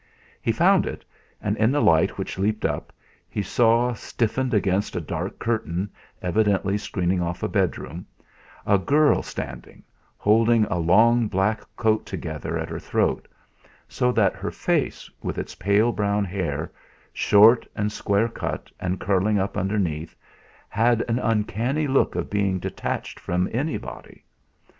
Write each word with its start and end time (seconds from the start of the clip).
He 0.41 0.51
found 0.51 0.87
it, 0.87 1.05
and 1.43 1.55
in 1.57 1.71
the 1.71 1.79
light 1.79 2.17
which 2.17 2.39
leaped 2.39 2.65
up 2.65 2.91
he 3.29 3.43
saw, 3.43 3.93
stiffened 3.93 4.51
against 4.51 4.95
a 4.95 4.99
dark 4.99 5.37
curtain 5.37 5.91
evidently 6.23 6.75
screening 6.79 7.21
off 7.21 7.43
a 7.43 7.47
bedroom, 7.47 8.07
a 8.65 8.79
girl 8.79 9.21
standing, 9.21 9.83
holding 10.17 10.63
a 10.65 10.79
long 10.79 11.27
black 11.27 11.61
coat 11.75 12.03
together 12.07 12.57
at 12.57 12.67
her 12.67 12.79
throat, 12.79 13.27
so 13.87 14.11
that 14.11 14.33
her 14.33 14.49
face 14.49 15.07
with 15.21 15.37
its 15.37 15.53
pale 15.53 15.91
brown 15.91 16.25
hair, 16.25 16.71
short 17.13 17.67
and 17.75 17.91
square 17.91 18.27
cut 18.27 18.71
and 18.79 18.99
curling 18.99 19.37
up 19.37 19.55
underneath, 19.55 20.15
had 20.67 21.05
an 21.07 21.19
uncanny 21.19 21.85
look 21.85 22.15
of 22.15 22.27
being 22.27 22.57
detached 22.57 23.19
from 23.19 23.47
any 23.53 23.77
body. 23.77 24.23